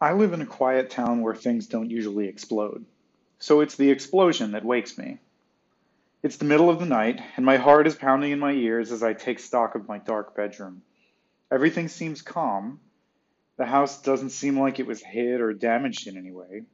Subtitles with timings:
[0.00, 2.84] I live in a quiet town where things don't usually explode,
[3.38, 5.18] so it's the explosion that wakes me.
[6.22, 9.02] It's the middle of the night, and my heart is pounding in my ears as
[9.02, 10.82] I take stock of my dark bedroom.
[11.50, 12.80] Everything seems calm.
[13.56, 16.64] The house doesn't seem like it was hit or damaged in any way.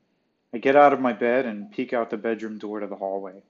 [0.54, 3.42] I get out of my bed and peek out the bedroom door to the hallway.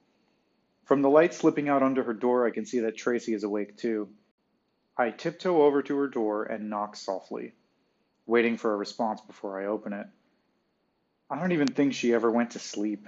[0.85, 3.77] From the light slipping out under her door, I can see that Tracy is awake
[3.77, 4.09] too.
[4.97, 7.53] I tiptoe over to her door and knock softly,
[8.25, 10.07] waiting for a response before I open it.
[11.29, 13.07] I don't even think she ever went to sleep.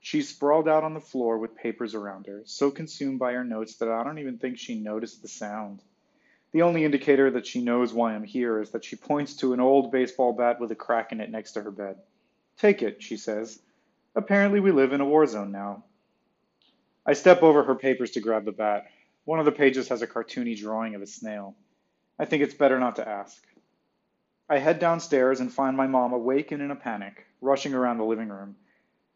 [0.00, 3.76] She's sprawled out on the floor with papers around her, so consumed by her notes
[3.76, 5.80] that I don't even think she noticed the sound.
[6.52, 9.60] The only indicator that she knows why I'm here is that she points to an
[9.60, 11.96] old baseball bat with a crack in it next to her bed.
[12.58, 13.58] Take it, she says.
[14.14, 15.84] Apparently we live in a war zone now.
[17.06, 18.86] I step over her papers to grab the bat.
[19.24, 21.56] One of the pages has a cartoony drawing of a snail.
[22.18, 23.42] I think it's better not to ask.
[24.52, 28.04] I head downstairs and find my mom awake and in a panic, rushing around the
[28.04, 28.56] living room.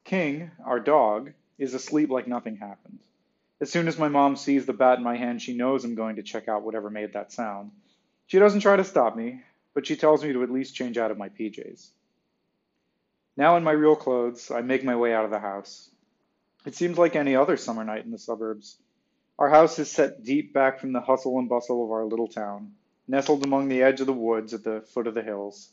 [0.02, 3.00] King, our dog, is asleep like nothing happened.
[3.60, 6.16] As soon as my mom sees the bat in my hand, she knows I'm going
[6.16, 7.72] to check out whatever made that sound.
[8.28, 9.42] She doesn't try to stop me,
[9.74, 11.86] but she tells me to at least change out of my PJs.
[13.36, 15.90] Now in my real clothes, I make my way out of the house.
[16.64, 18.78] It seems like any other summer night in the suburbs.
[19.38, 22.72] Our house is set deep back from the hustle and bustle of our little town,
[23.08, 25.70] nestled among the edge of the woods at the foot of the hills.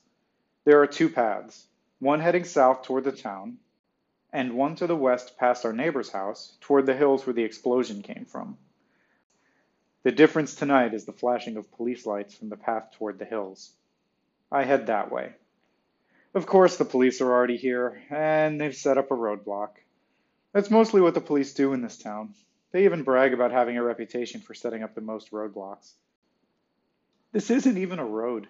[0.66, 1.66] There are two paths,
[2.00, 3.58] one heading south toward the town,
[4.32, 8.02] and one to the west past our neighbor's house toward the hills where the explosion
[8.02, 8.58] came from.
[10.04, 13.72] The difference tonight is the flashing of police lights from the path toward the hills.
[14.52, 15.34] I head that way.
[16.34, 19.70] Of course, the police are already here, and they've set up a roadblock.
[20.52, 22.34] That's mostly what the police do in this town.
[22.72, 25.94] They even brag about having a reputation for setting up the most roadblocks.
[27.34, 28.48] This isn't even a road.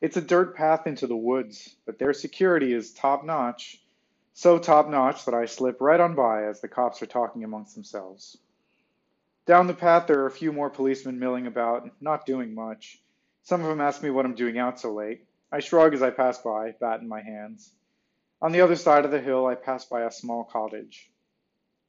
[0.00, 3.80] It's a dirt path into the woods, but their security is top notch.
[4.34, 7.76] So top notch that I slip right on by as the cops are talking amongst
[7.76, 8.36] themselves.
[9.46, 13.00] Down the path, there are a few more policemen milling about, not doing much.
[13.44, 15.26] Some of them ask me what I'm doing out so late.
[15.52, 17.70] I shrug as I pass by, bat in my hands.
[18.42, 21.08] On the other side of the hill, I pass by a small cottage.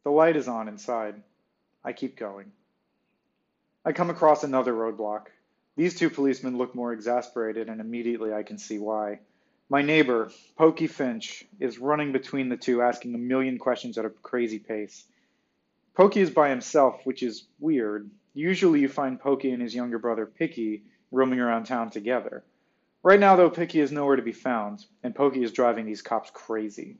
[0.03, 1.23] The light is on inside.
[1.83, 2.51] I keep going.
[3.83, 5.27] I come across another roadblock.
[5.75, 9.19] These two policemen look more exasperated, and immediately I can see why.
[9.69, 14.09] My neighbor, Pokey Finch, is running between the two, asking a million questions at a
[14.09, 15.05] crazy pace.
[15.95, 18.09] Pokey is by himself, which is weird.
[18.33, 22.43] Usually you find Pokey and his younger brother, Picky, roaming around town together.
[23.01, 26.31] Right now, though, Picky is nowhere to be found, and Pokey is driving these cops
[26.31, 26.97] crazy.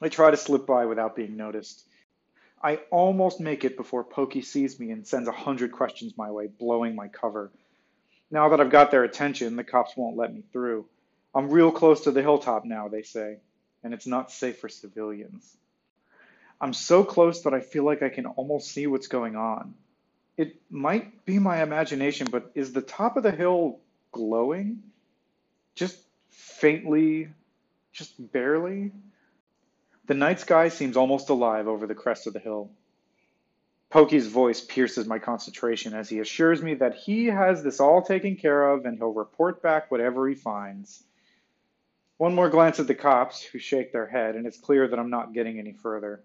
[0.00, 1.84] I try to slip by without being noticed.
[2.62, 6.46] I almost make it before Pokey sees me and sends a hundred questions my way,
[6.46, 7.50] blowing my cover.
[8.30, 10.86] Now that I've got their attention, the cops won't let me through.
[11.34, 13.38] I'm real close to the hilltop now, they say,
[13.82, 15.56] and it's not safe for civilians.
[16.60, 19.74] I'm so close that I feel like I can almost see what's going on.
[20.36, 23.78] It might be my imagination, but is the top of the hill
[24.12, 24.82] glowing?
[25.74, 25.98] Just
[26.30, 27.28] faintly,
[27.92, 28.92] just barely?
[30.06, 32.70] The night sky seems almost alive over the crest of the hill.
[33.90, 38.36] Pokey's voice pierces my concentration as he assures me that he has this all taken
[38.36, 41.02] care of and he'll report back whatever he finds.
[42.18, 45.08] One more glance at the cops, who shake their head, and it's clear that I'm
[45.08, 46.20] not getting any further.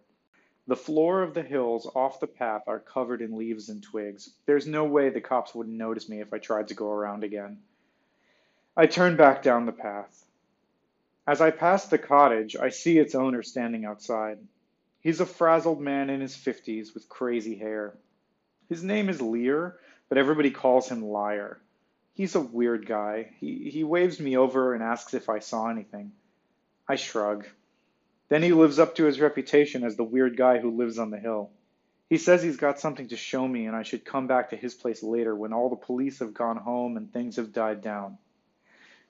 [0.68, 4.32] The floor of the hills off the path are covered in leaves and twigs.
[4.46, 7.60] There's no way the cops wouldn't notice me if I tried to go around again.
[8.76, 10.26] I turn back down the path.
[11.28, 14.40] As I pass the cottage, I see its owner standing outside.
[15.04, 17.94] He's a frazzled man in his fifties with crazy hair.
[18.70, 19.78] His name is Lear,
[20.08, 21.60] but everybody calls him Liar.
[22.14, 23.32] He's a weird guy.
[23.40, 26.14] He, he waves me over and asks if I saw anything.
[26.88, 27.46] I shrug.
[28.30, 31.20] Then he lives up to his reputation as the weird guy who lives on the
[31.20, 31.50] hill.
[32.10, 34.74] He says he's got something to show me and I should come back to his
[34.74, 38.18] place later when all the police have gone home and things have died down.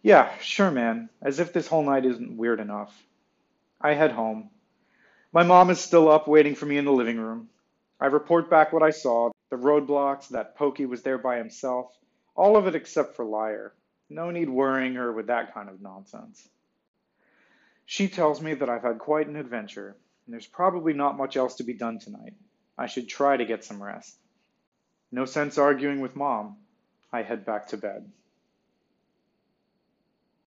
[0.02, 1.10] Yeah, sure, man.
[1.22, 2.94] As if this whole night isn't weird enough.
[3.80, 4.50] I head home.
[5.34, 7.50] My mom is still up waiting for me in the living room.
[8.00, 11.92] I report back what I saw the roadblocks, that Pokey was there by himself,
[12.36, 13.74] all of it except for Liar.
[14.12, 16.48] No need worrying her with that kind of nonsense.
[17.88, 19.96] She tells me that I've had quite an adventure,
[20.26, 22.34] and there's probably not much else to be done tonight.
[22.78, 24.16] I should try to get some rest.
[25.12, 26.58] No sense arguing with Mom.
[27.12, 28.08] I head back to bed.